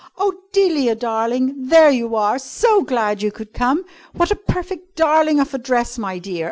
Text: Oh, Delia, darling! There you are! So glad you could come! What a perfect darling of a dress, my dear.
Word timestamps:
Oh, 0.17 0.33
Delia, 0.51 0.95
darling! 0.95 1.67
There 1.67 1.91
you 1.91 2.15
are! 2.15 2.39
So 2.39 2.81
glad 2.81 3.21
you 3.21 3.31
could 3.31 3.53
come! 3.53 3.83
What 4.13 4.31
a 4.31 4.35
perfect 4.35 4.95
darling 4.95 5.39
of 5.39 5.53
a 5.53 5.59
dress, 5.59 5.99
my 5.99 6.17
dear. 6.17 6.39